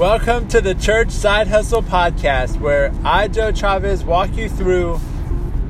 Welcome 0.00 0.48
to 0.48 0.62
the 0.62 0.74
Church 0.74 1.10
Side 1.10 1.48
Hustle 1.48 1.82
Podcast, 1.82 2.58
where 2.58 2.90
I, 3.04 3.28
Joe 3.28 3.52
Chavez, 3.52 4.02
walk 4.02 4.34
you 4.34 4.48
through 4.48 4.98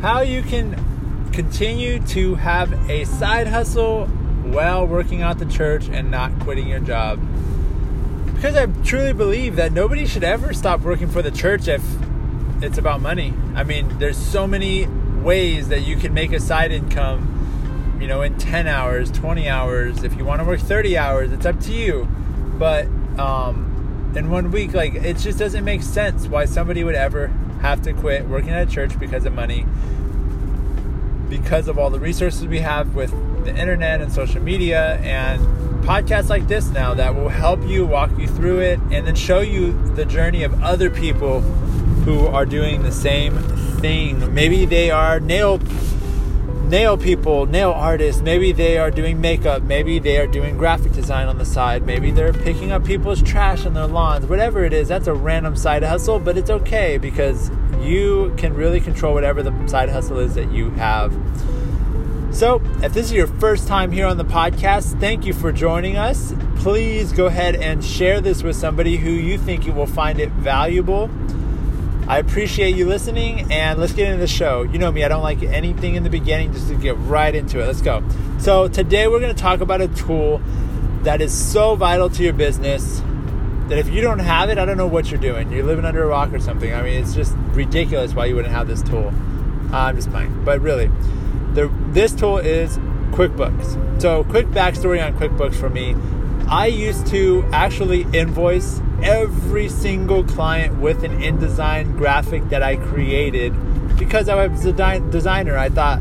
how 0.03 0.21
you 0.21 0.43
can 0.43 1.33
continue 1.33 1.99
to 2.07 2.37
have 2.37 2.73
a 2.89 3.07
side 3.07 3.49
hustle 3.49 4.07
while 4.07 4.87
working 4.87 5.21
out 5.21 5.41
the 5.41 5.47
church 5.47 5.89
and 5.89 6.13
not 6.13 6.31
quitting 6.39 6.69
your 6.69 6.79
job. 6.79 7.19
Because 8.37 8.55
I 8.55 8.67
truly 8.85 9.13
believe 9.13 9.57
that 9.57 9.73
nobody 9.73 10.07
should 10.07 10.23
ever 10.23 10.55
stop 10.55 10.83
working 10.83 11.09
for 11.09 11.23
the 11.23 11.33
church 11.33 11.67
if 11.67 11.83
it's 12.63 12.79
about 12.79 13.01
money. 13.01 13.35
I 13.57 13.65
mean, 13.65 13.99
there's 13.99 14.17
so 14.17 14.47
many 14.47 14.87
ways 15.25 15.71
that 15.71 15.81
you 15.81 15.97
can 15.97 16.15
make 16.15 16.31
a 16.31 16.39
side 16.39 16.71
income, 16.71 17.99
you 18.01 18.07
know, 18.07 18.23
in 18.23 18.39
10 18.39 18.69
hours, 18.69 19.11
20 19.11 19.49
hours. 19.49 20.05
If 20.05 20.17
you 20.17 20.25
want 20.25 20.41
to 20.41 20.45
work 20.47 20.61
30 20.61 20.97
hours, 20.97 21.33
it's 21.33 21.47
up 21.47 21.59
to 21.63 21.73
you. 21.73 22.07
But, 22.61 22.87
um, 23.19 23.70
in 24.17 24.31
one 24.31 24.51
week, 24.51 24.73
like 24.73 24.95
it 24.95 25.17
just 25.19 25.39
doesn't 25.39 25.65
make 25.65 25.83
sense 25.83 26.27
why 26.27 26.45
somebody 26.45 26.85
would 26.85 26.95
ever 26.95 27.29
have 27.63 27.83
to 27.83 27.93
quit 27.93 28.27
working 28.27 28.51
at 28.51 28.69
a 28.69 28.71
church 28.71 28.99
because 28.99 29.25
of 29.25 29.33
money, 29.33 29.67
because 31.29 31.69
of 31.69 31.79
all 31.79 31.91
the 31.91 32.01
resources 32.01 32.47
we 32.47 32.61
have 32.61 32.95
with 32.95 33.11
the 33.45 33.55
internet 33.57 34.01
and 34.01 34.13
social 34.13 34.43
media 34.43 34.97
and 34.97 35.41
podcasts 35.85 36.29
like 36.29 36.47
this 36.47 36.69
now 36.71 36.93
that 36.95 37.15
will 37.15 37.29
help 37.29 37.63
you 37.67 37.87
walk 37.87 38.11
you 38.19 38.27
through 38.27 38.61
it 38.61 38.79
and 38.91 39.07
then 39.07 39.15
show 39.15 39.41
you 39.41 39.73
the 39.95 40.05
journey 40.05 40.43
of 40.43 40.63
other 40.63 40.91
people 40.91 41.41
who 41.41 42.27
are 42.27 42.45
doing 42.45 42.83
the 42.83 42.93
same 42.93 43.39
thing. 43.81 44.33
Maybe 44.35 44.67
they 44.67 44.91
are 44.91 45.21
nail 45.21 45.59
nail 46.71 46.97
people, 46.97 47.47
nail 47.47 47.73
artists. 47.73 48.23
Maybe 48.23 48.53
they 48.53 48.79
are 48.79 48.93
doing 48.93 49.21
makeup. 49.21 49.65
Maybe 49.65 49.99
they 49.99 50.19
are 50.19 50.29
doing 50.29 50.57
graphic 50.57 50.93
design 50.93 51.27
on 51.27 51.37
the 51.37 51.45
side. 51.45 51.85
Maybe 51.85 52.13
they're 52.13 52.33
picking 52.33 52.71
up 52.71 52.85
people's 52.85 53.21
trash 53.21 53.67
on 53.67 53.75
their 53.75 53.89
lawns. 53.89 54.27
Whatever 54.27 54.65
it 54.65 54.73
is, 54.73 54.87
that's 54.87 55.09
a 55.09 55.13
random 55.13 55.57
side 55.57 55.83
hustle, 55.83 56.21
but 56.21 56.39
it's 56.39 56.49
okay 56.49 56.97
because 56.97 57.51
you 57.83 58.33
can 58.37 58.55
really 58.55 58.81
control 58.81 59.15
whatever 59.15 59.43
the 59.43 59.67
side 59.67 59.89
hustle 59.89 60.21
is 60.21 60.35
that 60.37 60.53
you 60.53 60.71
have. 60.71 61.13
So, 62.33 62.63
if 62.85 62.95
this 62.95 63.07
is 63.07 63.13
your 63.13 63.27
first 63.27 63.67
time 63.67 63.91
here 63.91 64.07
on 64.07 64.17
the 64.17 64.25
podcast, 64.25 65.01
thank 65.01 65.27
you 65.27 65.33
for 65.33 65.51
joining 65.51 65.97
us. 65.97 66.33
Please 66.57 67.13
go 67.13 67.27
ahead 67.27 67.57
and 67.57 67.85
share 67.85 68.21
this 68.21 68.45
with 68.45 68.55
somebody 68.55 68.97
who 68.97 69.11
you 69.11 69.37
think 69.37 69.67
you 69.67 69.73
will 69.73 69.87
find 69.87 70.21
it 70.21 70.31
valuable. 70.31 71.11
I 72.11 72.19
appreciate 72.19 72.75
you 72.75 72.87
listening, 72.87 73.53
and 73.53 73.79
let's 73.79 73.93
get 73.93 74.09
into 74.09 74.19
the 74.19 74.27
show. 74.27 74.63
You 74.63 74.81
know 74.81 74.91
me, 74.91 75.05
I 75.05 75.09
don't 75.09 75.23
like 75.23 75.45
anything 75.45 75.95
in 75.95 76.03
the 76.03 76.11
beginning, 76.11 76.53
just 76.53 76.67
to 76.67 76.75
get 76.75 76.97
right 76.99 77.33
into 77.33 77.61
it. 77.61 77.67
Let's 77.67 77.83
go. 77.83 78.03
So, 78.41 78.67
today 78.67 79.07
we're 79.07 79.21
going 79.21 79.33
to 79.33 79.41
talk 79.41 79.61
about 79.61 79.81
a 79.81 79.87
tool 79.87 80.43
that 81.05 81.21
is 81.21 81.33
so 81.33 81.77
vital 81.77 82.11
to 82.11 82.25
your 82.25 82.33
business 82.33 83.01
that 83.69 83.79
if 83.79 83.89
you 83.91 84.01
don't 84.01 84.19
have 84.19 84.51
it, 84.51 84.59
I 84.59 84.65
don't 84.65 84.77
know 84.77 84.89
what 84.89 85.13
you're 85.13 85.21
doing. 85.21 85.53
You're 85.53 85.63
living 85.63 85.85
under 85.85 86.03
a 86.03 86.07
rock 86.09 86.33
or 86.33 86.41
something. 86.41 86.75
I 86.75 86.83
mean, 86.83 87.01
it's 87.01 87.15
just 87.15 87.33
ridiculous 87.53 88.13
why 88.13 88.27
you 88.27 88.35
wouldn't 88.35 88.53
have 88.53 88.67
this 88.67 88.83
tool. 88.83 89.15
Uh, 89.73 89.77
I'm 89.77 89.95
just 89.95 90.11
playing. 90.11 90.45
But 90.45 90.61
really, 90.63 90.91
the, 91.55 91.73
this 91.91 92.13
tool 92.13 92.39
is 92.39 92.77
QuickBooks. 93.13 94.03
So, 94.03 94.25
quick 94.25 94.49
backstory 94.49 95.01
on 95.01 95.17
QuickBooks 95.17 95.55
for 95.55 95.71
me. 95.71 95.95
I 96.49 96.67
used 96.67 97.07
to 97.07 97.49
actually 97.53 98.05
invoice 98.13 98.81
every 99.03 99.69
single 99.69 100.25
client 100.25 100.79
with 100.81 101.05
an 101.05 101.21
InDesign 101.21 101.97
graphic 101.97 102.49
that 102.51 102.63
I 102.63 102.77
created 102.77 103.55
because 103.99 104.29
I 104.29 104.47
was 104.47 104.65
a 104.65 104.73
designer. 105.11 105.57
I 105.57 105.69
thought, 105.69 106.01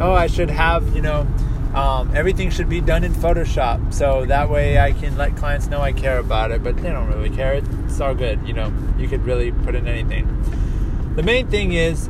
oh, 0.00 0.12
I 0.12 0.26
should 0.26 0.50
have, 0.50 0.94
you 0.94 1.02
know, 1.02 1.26
um, 1.74 2.10
everything 2.14 2.50
should 2.50 2.68
be 2.68 2.80
done 2.80 3.04
in 3.04 3.12
Photoshop 3.12 3.94
so 3.94 4.26
that 4.26 4.50
way 4.50 4.78
I 4.78 4.92
can 4.92 5.16
let 5.16 5.36
clients 5.36 5.68
know 5.68 5.80
I 5.80 5.92
care 5.92 6.18
about 6.18 6.50
it, 6.50 6.64
but 6.64 6.76
they 6.76 6.90
don't 6.90 7.08
really 7.08 7.30
care. 7.30 7.54
It's 7.54 8.00
all 8.00 8.14
good, 8.14 8.46
you 8.46 8.54
know, 8.54 8.72
you 8.98 9.08
could 9.08 9.24
really 9.24 9.52
put 9.52 9.74
in 9.74 9.86
anything. 9.86 10.26
The 11.14 11.22
main 11.22 11.48
thing 11.48 11.72
is, 11.72 12.08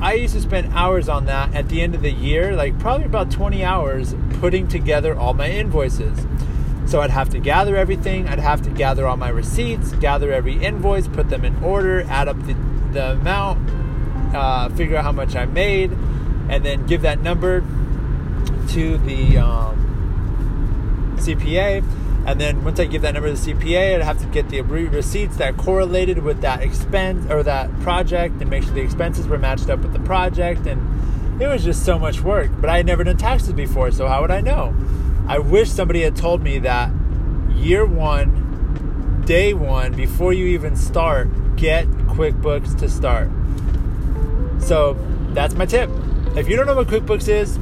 I 0.00 0.12
used 0.12 0.34
to 0.34 0.40
spend 0.40 0.72
hours 0.74 1.08
on 1.08 1.26
that 1.26 1.52
at 1.54 1.68
the 1.68 1.82
end 1.82 1.96
of 1.96 2.02
the 2.02 2.12
year, 2.12 2.54
like 2.54 2.78
probably 2.78 3.06
about 3.06 3.32
20 3.32 3.64
hours 3.64 4.14
putting 4.34 4.68
together 4.68 5.18
all 5.18 5.34
my 5.34 5.50
invoices. 5.50 6.24
So 6.88 7.02
I'd 7.02 7.10
have 7.10 7.28
to 7.30 7.38
gather 7.38 7.76
everything, 7.76 8.26
I'd 8.28 8.38
have 8.38 8.62
to 8.62 8.70
gather 8.70 9.06
all 9.06 9.18
my 9.18 9.28
receipts, 9.28 9.92
gather 9.92 10.32
every 10.32 10.54
invoice, 10.54 11.06
put 11.06 11.28
them 11.28 11.44
in 11.44 11.62
order, 11.62 12.00
add 12.04 12.28
up 12.28 12.38
the, 12.46 12.54
the 12.92 13.12
amount, 13.12 13.68
uh, 14.34 14.70
figure 14.70 14.96
out 14.96 15.04
how 15.04 15.12
much 15.12 15.36
I 15.36 15.44
made, 15.44 15.92
and 16.48 16.64
then 16.64 16.86
give 16.86 17.02
that 17.02 17.20
number 17.20 17.60
to 18.70 18.96
the 18.96 19.36
um, 19.36 21.16
CPA. 21.18 21.84
And 22.26 22.40
then 22.40 22.64
once 22.64 22.80
I 22.80 22.86
give 22.86 23.02
that 23.02 23.12
number 23.12 23.34
to 23.34 23.38
the 23.38 23.52
CPA, 23.52 23.96
I'd 23.96 24.02
have 24.02 24.20
to 24.20 24.26
get 24.26 24.48
the 24.48 24.62
receipts 24.62 25.36
that 25.36 25.58
correlated 25.58 26.22
with 26.22 26.40
that 26.40 26.62
expense 26.62 27.30
or 27.30 27.42
that 27.42 27.68
project 27.80 28.40
and 28.40 28.48
make 28.48 28.64
sure 28.64 28.72
the 28.72 28.80
expenses 28.80 29.28
were 29.28 29.38
matched 29.38 29.68
up 29.68 29.80
with 29.80 29.92
the 29.92 30.00
project. 30.00 30.66
And 30.66 31.42
it 31.42 31.48
was 31.48 31.64
just 31.64 31.84
so 31.84 31.98
much 31.98 32.22
work. 32.22 32.50
But 32.62 32.70
I 32.70 32.78
had 32.78 32.86
never 32.86 33.04
done 33.04 33.18
taxes 33.18 33.52
before, 33.52 33.90
so 33.90 34.08
how 34.08 34.22
would 34.22 34.30
I 34.30 34.40
know? 34.40 34.74
I 35.28 35.38
wish 35.38 35.70
somebody 35.70 36.02
had 36.02 36.16
told 36.16 36.42
me 36.42 36.58
that 36.60 36.90
year 37.54 37.84
one, 37.84 39.22
day 39.26 39.52
one, 39.52 39.92
before 39.92 40.32
you 40.32 40.46
even 40.46 40.74
start, 40.74 41.28
get 41.56 41.86
QuickBooks 41.86 42.78
to 42.78 42.88
start. 42.88 43.28
So 44.62 44.96
that's 45.34 45.54
my 45.54 45.66
tip. 45.66 45.90
If 46.34 46.48
you 46.48 46.56
don't 46.56 46.66
know 46.66 46.76
what 46.76 46.86
QuickBooks 46.86 47.28
is, 47.28 47.58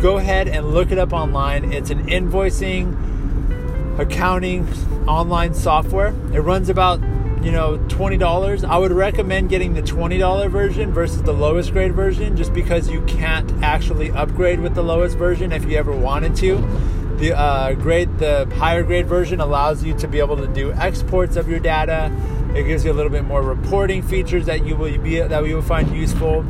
go 0.00 0.18
ahead 0.18 0.48
and 0.48 0.74
look 0.74 0.90
it 0.90 0.98
up 0.98 1.12
online. 1.12 1.72
It's 1.72 1.90
an 1.90 2.08
invoicing, 2.08 2.96
accounting, 4.00 4.66
online 5.06 5.54
software. 5.54 6.08
It 6.32 6.40
runs 6.40 6.68
about 6.68 7.00
you 7.42 7.50
know, 7.50 7.78
$20. 7.88 8.64
I 8.64 8.76
would 8.76 8.92
recommend 8.92 9.48
getting 9.48 9.72
the 9.72 9.82
$20 9.82 10.50
version 10.50 10.92
versus 10.92 11.22
the 11.22 11.32
lowest 11.32 11.72
grade 11.72 11.94
version 11.94 12.36
just 12.36 12.52
because 12.52 12.88
you 12.90 13.00
can't 13.02 13.50
actually 13.62 14.10
upgrade 14.10 14.60
with 14.60 14.74
the 14.74 14.82
lowest 14.82 15.16
version 15.16 15.50
if 15.52 15.64
you 15.64 15.78
ever 15.78 15.96
wanted 15.96 16.36
to. 16.36 16.58
The 17.16 17.36
uh, 17.36 17.74
grade, 17.74 18.18
the 18.18 18.46
higher 18.56 18.82
grade 18.82 19.06
version 19.06 19.40
allows 19.40 19.82
you 19.82 19.96
to 19.98 20.08
be 20.08 20.18
able 20.18 20.36
to 20.36 20.48
do 20.48 20.72
exports 20.72 21.36
of 21.36 21.48
your 21.48 21.60
data. 21.60 22.14
It 22.54 22.64
gives 22.64 22.84
you 22.84 22.92
a 22.92 22.94
little 22.94 23.12
bit 23.12 23.24
more 23.24 23.42
reporting 23.42 24.02
features 24.02 24.46
that 24.46 24.66
you 24.66 24.76
will 24.76 24.96
be 24.98 25.20
that 25.20 25.46
you 25.46 25.54
will 25.54 25.62
find 25.62 25.94
useful. 25.94 26.44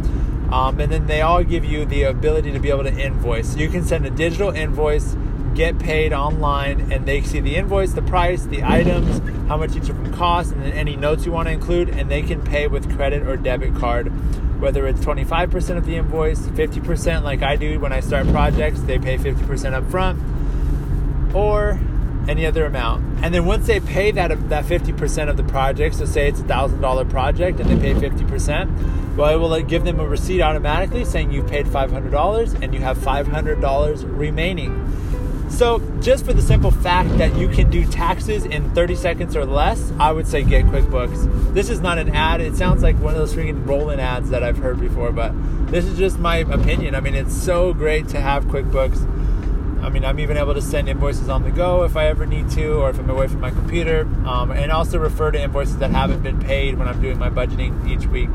Um, 0.53 0.81
and 0.81 0.91
then 0.91 1.07
they 1.07 1.23
all 1.23 1.45
give 1.45 1.65
you 1.65 1.85
the 1.85 2.05
ability 2.05 2.51
to 2.53 2.59
be 2.59 2.71
able 2.71 2.83
to 2.83 2.93
invoice. 2.93 3.57
You 3.57 3.69
can 3.69 3.85
send 3.85 4.07
a 4.07 4.11
digital 4.11 4.51
invoice 4.51 5.17
get 5.55 5.79
paid 5.79 6.13
online 6.13 6.93
and 6.93 7.07
they 7.07 7.23
see 7.23 7.41
the 7.41 7.57
invoice, 7.57 7.93
the 7.93 8.03
price, 8.03 8.45
the 8.45 8.63
items, 8.63 9.21
how 9.49 9.57
much 9.57 9.77
each 9.77 9.89
of 9.89 10.03
them 10.03 10.13
cost, 10.15 10.53
and 10.53 10.63
then 10.63 10.73
any 10.73 10.97
notes 10.97 11.27
you 11.27 11.33
want 11.33 11.49
to 11.49 11.53
include, 11.53 11.89
and 11.89 12.11
they 12.11 12.23
can 12.23 12.43
pay 12.43 12.67
with 12.67 12.95
credit 12.97 13.27
or 13.27 13.37
debit 13.37 13.75
card. 13.75 14.09
Whether 14.61 14.87
it's 14.87 15.01
25% 15.01 15.77
of 15.77 15.87
the 15.87 15.97
invoice, 15.97 16.41
50% 16.41 17.23
like 17.23 17.43
I 17.43 17.57
do 17.57 17.81
when 17.81 17.93
I 17.93 18.01
start 18.01 18.29
projects, 18.29 18.81
they 18.83 18.99
pay 18.99 19.17
50% 19.17 19.73
up 19.73 19.91
front, 19.91 20.21
or 21.35 21.81
any 22.29 22.47
other 22.47 22.65
amount. 22.65 23.05
And 23.25 23.35
then 23.35 23.45
once 23.45 23.67
they 23.67 23.81
pay 23.81 24.11
that 24.13 24.49
that 24.49 24.65
50% 24.65 25.29
of 25.29 25.37
the 25.37 25.43
project, 25.45 25.97
so 25.97 26.05
say 26.05 26.29
it's 26.29 26.41
a 26.41 26.45
thousand 26.45 26.81
dollar 26.81 27.05
project 27.05 27.61
and 27.61 27.69
they 27.71 27.95
pay 27.95 27.99
50%, 27.99 29.17
well, 29.17 29.29
I 29.29 29.37
will 29.37 29.61
give 29.63 29.85
them 29.85 30.01
a 30.01 30.07
receipt 30.07 30.41
automatically 30.41 31.05
saying 31.05 31.33
you've 31.33 31.49
paid 31.49 31.67
$500 31.67 32.63
and 32.63 32.73
you 32.73 32.81
have 32.81 32.99
$500 32.99 34.19
remaining. 34.19 35.10
So, 35.51 35.81
just 36.01 36.25
for 36.25 36.33
the 36.33 36.41
simple 36.41 36.71
fact 36.71 37.19
that 37.19 37.37
you 37.37 37.49
can 37.49 37.69
do 37.69 37.85
taxes 37.85 38.47
in 38.47 38.71
30 38.71 38.95
seconds 38.95 39.37
or 39.37 39.45
less, 39.45 39.93
I 39.99 40.11
would 40.11 40.27
say 40.27 40.43
get 40.43 40.65
QuickBooks. 40.67 41.53
This 41.53 41.69
is 41.69 41.81
not 41.81 41.99
an 41.99 42.15
ad. 42.15 42.41
It 42.41 42.57
sounds 42.57 42.83
like 42.83 42.97
one 43.01 43.13
of 43.13 43.19
those 43.19 43.35
freaking 43.35 43.67
rolling 43.69 44.01
ads 44.01 44.31
that 44.31 44.43
I've 44.43 44.57
heard 44.57 44.81
before, 44.81 45.13
but 45.13 45.33
this 45.71 45.85
is 45.85 45.99
just 45.99 46.19
my 46.19 46.37
opinion. 46.37 46.95
I 46.95 47.01
mean, 47.01 47.15
it's 47.15 47.35
so 47.35 47.75
great 47.75 48.09
to 48.09 48.21
have 48.21 48.45
QuickBooks. 48.47 49.07
I 49.83 49.89
mean, 49.89 50.05
I'm 50.05 50.19
even 50.21 50.37
able 50.37 50.55
to 50.55 50.63
send 50.63 50.89
invoices 50.89 51.29
on 51.29 51.43
the 51.43 51.51
go 51.51 51.85
if 51.85 51.97
I 51.97 52.07
ever 52.07 52.27
need 52.27 52.49
to, 52.51 52.75
or 52.75 52.91
if 52.91 52.99
I'm 52.99 53.11
away 53.11 53.27
from 53.27 53.41
my 53.41 53.51
computer, 53.51 54.03
um, 54.27 54.51
and 54.53 54.71
also 54.71 54.99
refer 54.99 55.31
to 55.31 55.43
invoices 55.43 55.79
that 55.79 55.91
haven't 55.91 56.23
been 56.23 56.39
paid 56.39 56.79
when 56.79 56.87
I'm 56.87 57.03
doing 57.03 57.19
my 57.19 57.29
budgeting 57.29 57.89
each 57.89 58.07
week. 58.07 58.31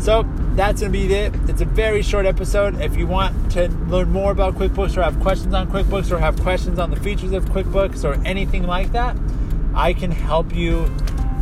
So 0.00 0.24
that's 0.54 0.80
going 0.80 0.92
to 0.92 0.98
be 0.98 1.12
it. 1.12 1.34
It's 1.48 1.60
a 1.60 1.64
very 1.64 2.02
short 2.02 2.26
episode. 2.26 2.80
If 2.80 2.96
you 2.96 3.06
want 3.06 3.52
to 3.52 3.68
learn 3.88 4.10
more 4.10 4.30
about 4.30 4.54
QuickBooks 4.54 4.96
or 4.96 5.02
have 5.02 5.18
questions 5.20 5.52
on 5.54 5.70
QuickBooks 5.70 6.10
or 6.10 6.18
have 6.18 6.40
questions 6.40 6.78
on 6.78 6.90
the 6.90 7.00
features 7.00 7.32
of 7.32 7.44
QuickBooks 7.46 8.04
or 8.04 8.14
anything 8.24 8.66
like 8.66 8.92
that, 8.92 9.16
I 9.74 9.92
can 9.92 10.10
help 10.10 10.54
you 10.54 10.90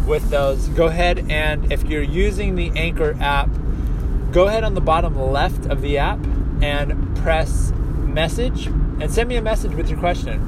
with 0.07 0.29
those. 0.31 0.69
Go 0.69 0.87
ahead 0.87 1.31
and 1.31 1.73
if 1.73 1.85
you're 1.85 2.03
using 2.03 2.57
the 2.57 2.71
Anchor 2.75 3.17
app, 3.21 3.49
go 4.33 4.49
ahead 4.49 4.65
on 4.65 4.75
the 4.75 4.81
bottom 4.81 5.19
left 5.19 5.67
of 5.67 5.81
the 5.81 5.99
app 5.99 6.19
and 6.63 7.17
press 7.19 7.73
message 7.99 8.67
and 8.67 9.13
send 9.13 9.29
me 9.29 9.37
a 9.37 9.43
message 9.43 9.75
with 9.75 9.89
your 9.89 9.99
question. 9.99 10.41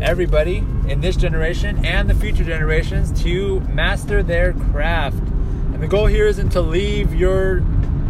everybody 0.00 0.58
in 0.88 1.00
this 1.00 1.16
generation 1.16 1.84
and 1.84 2.08
the 2.08 2.14
future 2.14 2.44
generations 2.44 3.12
to 3.22 3.60
master 3.60 4.22
their 4.22 4.52
craft. 4.52 5.18
And 5.18 5.82
the 5.82 5.88
goal 5.88 6.06
here 6.06 6.26
isn't 6.26 6.50
to 6.50 6.60
leave 6.60 7.14
your 7.14 7.60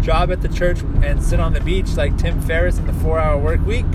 job 0.02 0.30
at 0.32 0.42
the 0.42 0.48
church 0.48 0.80
and 1.02 1.22
sit 1.22 1.40
on 1.40 1.52
the 1.52 1.60
beach 1.60 1.96
like 1.96 2.16
Tim 2.18 2.40
Ferriss 2.40 2.78
in 2.78 2.86
the 2.86 2.92
four 2.94 3.18
hour 3.18 3.38
work 3.38 3.64
week. 3.66 3.86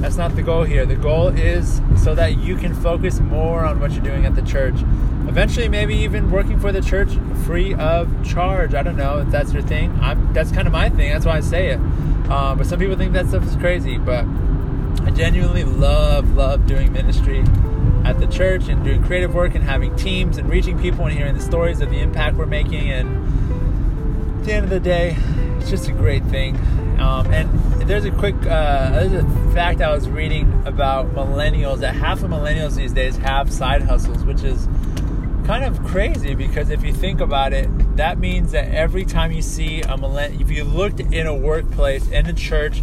That's 0.00 0.16
not 0.16 0.34
the 0.34 0.42
goal 0.42 0.64
here. 0.64 0.84
The 0.84 0.96
goal 0.96 1.28
is 1.28 1.80
so 2.02 2.14
that 2.16 2.38
you 2.38 2.56
can 2.56 2.74
focus 2.74 3.20
more 3.20 3.64
on 3.64 3.78
what 3.78 3.92
you're 3.92 4.02
doing 4.02 4.26
at 4.26 4.34
the 4.34 4.42
church. 4.42 4.74
Eventually, 5.28 5.68
maybe 5.68 5.94
even 5.94 6.30
working 6.30 6.58
for 6.58 6.72
the 6.72 6.80
church 6.80 7.10
free 7.44 7.74
of 7.74 8.08
charge. 8.26 8.74
I 8.74 8.82
don't 8.82 8.96
know 8.96 9.20
if 9.20 9.28
that's 9.28 9.52
your 9.52 9.62
thing. 9.62 9.96
I'm, 10.00 10.32
that's 10.32 10.50
kind 10.50 10.66
of 10.66 10.72
my 10.72 10.88
thing. 10.88 11.12
That's 11.12 11.24
why 11.24 11.36
I 11.36 11.40
say 11.40 11.68
it. 11.68 11.78
Um, 12.28 12.58
but 12.58 12.66
some 12.66 12.80
people 12.80 12.96
think 12.96 13.12
that 13.12 13.28
stuff 13.28 13.44
is 13.44 13.54
crazy. 13.56 13.96
But 13.96 14.24
I 15.04 15.10
genuinely 15.14 15.64
love, 15.64 16.34
love 16.34 16.66
doing 16.66 16.92
ministry 16.92 17.44
at 18.04 18.18
the 18.18 18.26
church 18.26 18.66
and 18.66 18.82
doing 18.82 19.04
creative 19.04 19.32
work 19.34 19.54
and 19.54 19.62
having 19.62 19.94
teams 19.94 20.36
and 20.36 20.50
reaching 20.50 20.78
people 20.80 21.06
and 21.06 21.16
hearing 21.16 21.34
the 21.34 21.40
stories 21.40 21.80
of 21.80 21.90
the 21.90 22.00
impact 22.00 22.36
we're 22.36 22.46
making. 22.46 22.90
And 22.90 23.41
at 24.42 24.46
the 24.46 24.54
end 24.54 24.64
of 24.64 24.70
the 24.70 24.80
day, 24.80 25.16
it's 25.58 25.70
just 25.70 25.88
a 25.88 25.92
great 25.92 26.24
thing. 26.24 26.56
Um, 26.98 27.32
and 27.32 27.48
there's 27.88 28.04
a 28.04 28.10
quick, 28.10 28.34
uh, 28.34 28.90
there's 28.90 29.12
a 29.12 29.52
fact 29.54 29.80
I 29.80 29.94
was 29.94 30.08
reading 30.08 30.64
about 30.66 31.14
millennials 31.14 31.78
that 31.78 31.94
half 31.94 32.24
of 32.24 32.30
millennials 32.30 32.74
these 32.74 32.92
days 32.92 33.16
have 33.18 33.52
side 33.52 33.82
hustles, 33.82 34.24
which 34.24 34.42
is 34.42 34.66
kind 35.46 35.62
of 35.62 35.80
crazy 35.84 36.34
because 36.34 36.70
if 36.70 36.82
you 36.82 36.92
think 36.92 37.20
about 37.20 37.52
it, 37.52 37.68
that 37.96 38.18
means 38.18 38.50
that 38.50 38.74
every 38.74 39.04
time 39.04 39.30
you 39.30 39.42
see 39.42 39.80
a 39.82 39.96
millennial, 39.96 40.42
if 40.42 40.50
you 40.50 40.64
looked 40.64 40.98
in 40.98 41.28
a 41.28 41.34
workplace, 41.34 42.08
in 42.10 42.26
a 42.26 42.32
church, 42.32 42.82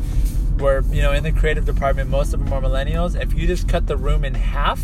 where 0.60 0.82
you 0.92 1.02
know 1.02 1.12
in 1.12 1.24
the 1.24 1.32
creative 1.32 1.66
department 1.66 2.10
most 2.10 2.34
of 2.34 2.40
them 2.42 2.52
are 2.52 2.62
millennials 2.62 3.18
if 3.18 3.34
you 3.34 3.48
just 3.48 3.70
cut 3.70 3.88
the 3.88 3.96
room 3.96 4.26
in 4.26 4.34
half 4.34 4.84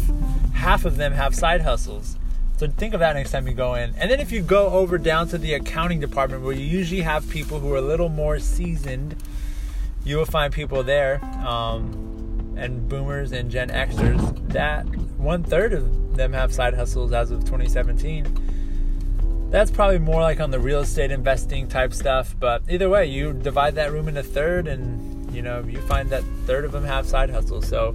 half 0.54 0.86
of 0.86 0.96
them 0.96 1.12
have 1.12 1.36
side 1.36 1.60
hustles 1.60 2.16
so 2.58 2.68
think 2.68 2.94
of 2.94 3.02
that 3.02 3.14
next 3.14 3.32
time 3.32 3.48
you 3.48 3.54
go 3.54 3.76
in. 3.76 3.94
And 3.96 4.10
then 4.10 4.20
if 4.20 4.32
you 4.32 4.42
go 4.42 4.70
over 4.70 4.98
down 4.98 5.28
to 5.30 5.38
the 5.38 5.54
accounting 5.54 6.00
department 6.00 6.44
where 6.44 6.54
you 6.54 6.66
usually 6.66 7.02
have 7.02 7.30
people 7.30 7.60
who 7.60 7.74
are 7.74 7.78
a 7.78 7.82
little 7.82 8.10
more 8.10 8.40
seasoned 8.40 9.16
you 10.04 10.18
will 10.18 10.26
find 10.26 10.54
people 10.54 10.84
there 10.84 11.24
um, 11.46 12.54
and 12.58 12.88
boomers 12.88 13.32
and 13.32 13.50
gen 13.50 13.70
xers. 13.70 14.50
That 14.50 14.84
one 15.18 15.44
third 15.44 15.74
of 15.74 16.16
them 16.16 16.32
have 16.34 16.54
side 16.54 16.76
hustles 16.76 17.12
as 17.12 17.32
of 17.32 17.42
2017 17.42 19.50
that's 19.50 19.70
probably 19.70 20.00
more 20.00 20.22
like 20.22 20.40
on 20.40 20.50
the 20.50 20.60
real 20.60 20.80
estate 20.80 21.12
investing 21.12 21.68
type 21.68 21.94
stuff 21.94 22.36
but 22.40 22.64
either 22.70 22.90
way 22.90 23.06
you 23.06 23.34
divide 23.34 23.76
that 23.76 23.92
room 23.92 24.08
into 24.08 24.24
third 24.24 24.68
and 24.68 25.16
you 25.36 25.42
know, 25.42 25.64
you 25.68 25.82
find 25.82 26.10
that 26.10 26.24
third 26.46 26.64
of 26.64 26.72
them 26.72 26.86
have 26.86 27.06
side 27.06 27.30
hustles. 27.30 27.68
So 27.68 27.94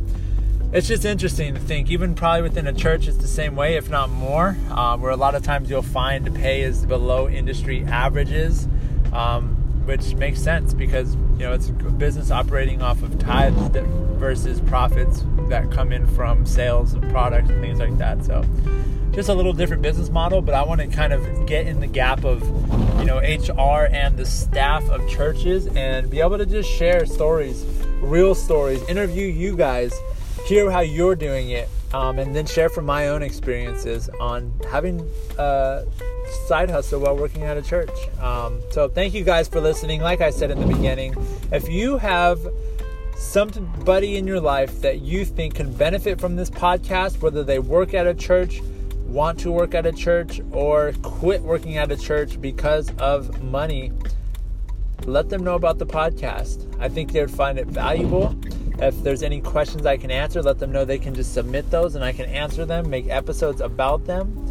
it's 0.72 0.86
just 0.86 1.04
interesting 1.04 1.54
to 1.54 1.60
think, 1.60 1.90
even 1.90 2.14
probably 2.14 2.42
within 2.42 2.66
a 2.66 2.72
church, 2.72 3.08
it's 3.08 3.16
the 3.16 3.26
same 3.26 3.56
way, 3.56 3.74
if 3.76 3.90
not 3.90 4.08
more, 4.08 4.56
um, 4.70 5.00
where 5.00 5.10
a 5.10 5.16
lot 5.16 5.34
of 5.34 5.42
times 5.42 5.68
you'll 5.68 5.82
find 5.82 6.24
the 6.24 6.30
pay 6.30 6.62
is 6.62 6.86
below 6.86 7.28
industry 7.28 7.84
averages, 7.86 8.68
um, 9.12 9.56
which 9.84 10.14
makes 10.14 10.40
sense 10.40 10.72
because, 10.72 11.14
you 11.14 11.40
know, 11.40 11.52
it's 11.52 11.70
a 11.70 11.72
business 11.72 12.30
operating 12.30 12.82
off 12.82 13.02
of 13.02 13.18
tithes 13.18 13.60
versus 14.18 14.60
profits 14.60 15.24
that 15.48 15.72
come 15.72 15.90
in 15.90 16.06
from 16.06 16.46
sales 16.46 16.94
of 16.94 17.02
products 17.08 17.50
and 17.50 17.60
things 17.60 17.80
like 17.80 17.98
that. 17.98 18.24
So 18.24 18.44
just 19.10 19.28
a 19.28 19.34
little 19.34 19.52
different 19.52 19.82
business 19.82 20.08
model, 20.08 20.40
but 20.40 20.54
I 20.54 20.62
want 20.62 20.80
to 20.82 20.86
kind 20.86 21.12
of 21.12 21.46
get 21.46 21.66
in 21.66 21.80
the 21.80 21.88
gap 21.88 22.22
of, 22.24 22.42
you 23.00 23.06
know, 23.06 23.18
HR 23.18 23.88
and 23.90 24.16
the 24.16 24.24
staff 24.24 24.88
of 24.88 25.08
churches 25.08 25.66
and 25.66 26.08
be 26.08 26.20
able 26.20 26.38
to 26.38 26.46
just 26.46 26.70
share 26.70 27.04
stories, 27.06 27.64
real 28.00 28.36
stories, 28.36 28.80
interview 28.88 29.26
you 29.26 29.56
guys, 29.56 29.92
hear 30.50 30.68
how 30.68 30.80
you're 30.80 31.14
doing 31.14 31.50
it, 31.50 31.68
um, 31.94 32.18
and 32.18 32.34
then 32.34 32.44
share 32.44 32.68
from 32.68 32.84
my 32.84 33.06
own 33.06 33.22
experiences 33.22 34.10
on 34.18 34.52
having 34.68 35.00
a 35.38 35.84
side 36.48 36.68
hustle 36.68 37.00
while 37.00 37.16
working 37.16 37.44
at 37.44 37.56
a 37.56 37.62
church. 37.62 37.96
Um, 38.18 38.60
so 38.72 38.88
thank 38.88 39.14
you 39.14 39.22
guys 39.22 39.46
for 39.46 39.60
listening. 39.60 40.00
Like 40.00 40.20
I 40.20 40.30
said 40.30 40.50
in 40.50 40.58
the 40.58 40.66
beginning, 40.66 41.14
if 41.52 41.68
you 41.68 41.98
have 41.98 42.40
somebody 43.16 44.16
in 44.16 44.26
your 44.26 44.40
life 44.40 44.80
that 44.80 45.02
you 45.02 45.24
think 45.24 45.54
can 45.54 45.72
benefit 45.72 46.20
from 46.20 46.34
this 46.34 46.50
podcast, 46.50 47.22
whether 47.22 47.44
they 47.44 47.60
work 47.60 47.94
at 47.94 48.08
a 48.08 48.14
church, 48.14 48.60
want 49.06 49.38
to 49.38 49.52
work 49.52 49.72
at 49.72 49.86
a 49.86 49.92
church 49.92 50.40
or 50.50 50.92
quit 51.02 51.42
working 51.42 51.76
at 51.76 51.92
a 51.92 51.96
church 51.96 52.40
because 52.40 52.90
of 52.98 53.40
money, 53.40 53.92
let 55.04 55.28
them 55.28 55.44
know 55.44 55.54
about 55.54 55.78
the 55.78 55.86
podcast. 55.86 56.66
I 56.80 56.88
think 56.88 57.12
they 57.12 57.20
would 57.20 57.30
find 57.30 57.56
it 57.56 57.68
valuable. 57.68 58.34
If 58.78 59.02
there's 59.02 59.22
any 59.22 59.40
questions 59.40 59.84
I 59.84 59.96
can 59.96 60.10
answer, 60.10 60.42
let 60.42 60.58
them 60.58 60.72
know 60.72 60.84
they 60.84 60.98
can 60.98 61.14
just 61.14 61.34
submit 61.34 61.70
those 61.70 61.94
and 61.94 62.04
I 62.04 62.12
can 62.12 62.26
answer 62.26 62.64
them, 62.64 62.88
make 62.88 63.08
episodes 63.08 63.60
about 63.60 64.06
them. 64.06 64.46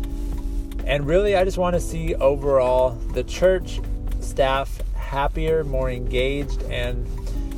And 0.85 1.05
really, 1.05 1.35
I 1.35 1.43
just 1.43 1.57
want 1.57 1.75
to 1.75 1.79
see 1.79 2.15
overall 2.15 2.91
the 3.13 3.23
church 3.23 3.79
staff 4.21 4.81
happier, 4.95 5.63
more 5.63 5.89
engaged, 5.89 6.61
and 6.63 7.07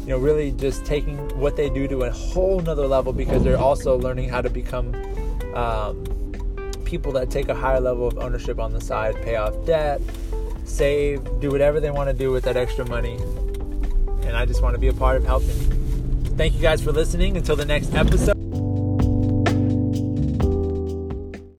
you 0.01 0.07
know, 0.07 0.17
really 0.17 0.51
just 0.51 0.83
taking 0.85 1.17
what 1.39 1.55
they 1.55 1.69
do 1.69 1.87
to 1.87 2.03
a 2.03 2.11
whole 2.11 2.59
nother 2.59 2.87
level 2.87 3.13
because 3.13 3.43
they're 3.43 3.57
also 3.57 3.97
learning 3.97 4.29
how 4.29 4.41
to 4.41 4.49
become 4.49 4.95
um, 5.53 6.03
people 6.85 7.11
that 7.13 7.29
take 7.29 7.49
a 7.49 7.55
higher 7.55 7.79
level 7.79 8.07
of 8.07 8.17
ownership 8.17 8.59
on 8.59 8.73
the 8.73 8.81
side, 8.81 9.15
pay 9.21 9.35
off 9.35 9.53
debt, 9.65 10.01
save, 10.65 11.23
do 11.39 11.49
whatever 11.49 11.79
they 11.79 11.91
want 11.91 12.09
to 12.09 12.13
do 12.13 12.31
with 12.31 12.43
that 12.43 12.57
extra 12.57 12.85
money. 12.87 13.15
And 14.23 14.35
I 14.35 14.45
just 14.45 14.61
want 14.61 14.73
to 14.73 14.79
be 14.79 14.87
a 14.87 14.93
part 14.93 15.17
of 15.17 15.23
helping. 15.23 15.80
Thank 16.37 16.55
you 16.55 16.61
guys 16.61 16.81
for 16.81 16.91
listening. 16.91 17.37
Until 17.37 17.55
the 17.55 17.65
next 17.65 17.93
episode. 17.93 18.40